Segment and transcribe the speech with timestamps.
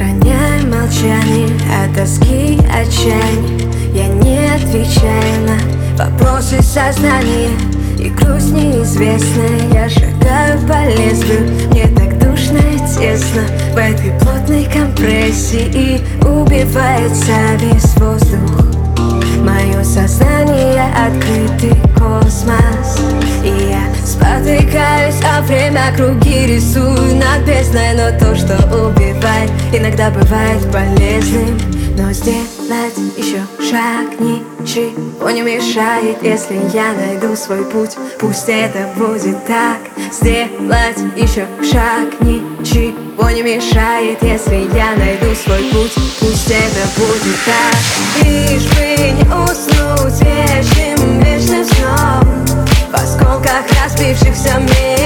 [0.00, 1.48] Сохраняй молчание
[1.84, 7.50] от тоски, отчаяния Я не отвечаю на вопросы сознания.
[7.98, 11.50] И грусть неизвестная, я шагаю по лезвию.
[11.68, 13.42] Мне так душно и тесно
[13.74, 15.70] в этой плотной компрессии.
[15.74, 18.70] И убивается весь воздух.
[19.44, 23.00] Мое сознание открытый космос.
[23.44, 27.16] И я спотыкаюсь, а время круги рисую.
[27.16, 29.19] Над бездной Но то, что убивает
[29.72, 31.58] иногда бывает полезным
[31.96, 36.22] Но сделать еще шаг ничего не мешает.
[36.22, 39.78] Если я найду свой путь, пусть это будет так.
[40.12, 44.22] Сделать еще шаг ничего не мешает.
[44.22, 48.26] Если я найду свой путь, пусть это будет так.
[48.26, 54.99] Лишь бы не уснуть вечным, вечным сном В осколках разбившихся мечт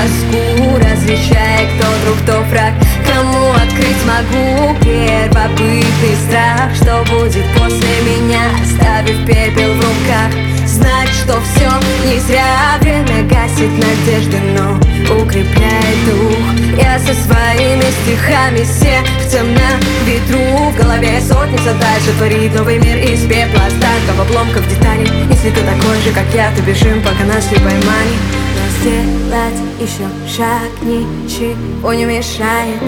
[0.00, 2.74] тоску Различая, кто друг, кто враг.
[3.06, 6.74] Кому открыть могу первобытный страх?
[6.74, 10.30] Что будет после меня, оставив пепел в руках?
[10.66, 11.68] Знать, что все
[12.06, 14.76] не зря Время гасит надежды, но
[15.20, 16.80] укрепляет дух.
[16.80, 20.70] Я со своими стихами сердцем на ветру.
[20.70, 25.10] В голове сотни задач Творит новый мир из пепла Остатков, обломков, деталей.
[25.30, 28.39] Если ты такой же, как я, то бежим, пока нас не поймали
[28.80, 32.80] сделать еще шаг ничего не мешает.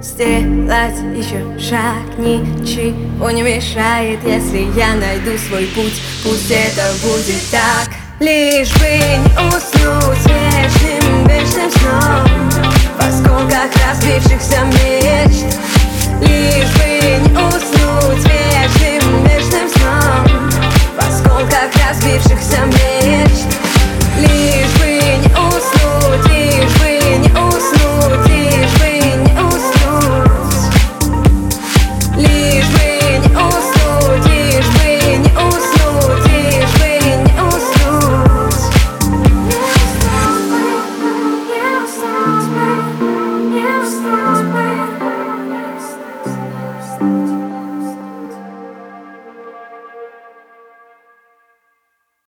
[0.00, 4.20] Сделать еще шаг ничего не мешает.
[4.24, 7.90] Если я найду свой путь, пусть это будет так.
[8.20, 11.26] Лишь бы не уснуть вечным,